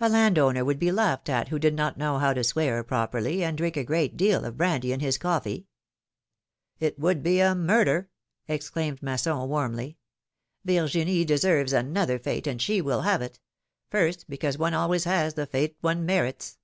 [0.00, 3.44] A land owner would be laughed at, who did not know how to swear properly,
[3.44, 5.68] and drink a great deal of brandy in his coffee!
[6.80, 8.10] ^^It would be a murder
[8.48, 9.96] exclaimed Masson, warmly;
[10.66, 13.38] ^'Virginie deserves another fate, and she will have it:
[13.88, 16.58] first, because one always has the fate one merits.